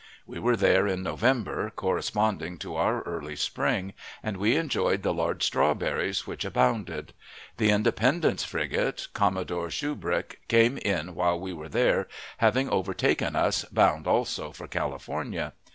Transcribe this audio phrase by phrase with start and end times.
[0.25, 3.93] We were there in November, corresponding to our early spring,
[4.23, 7.13] and we enjoyed the large strawberries which abounded.
[7.57, 12.07] The Independence frigate, Commodore Shubrick, came in while we were there,
[12.39, 15.53] having overtaken us, bound also for California.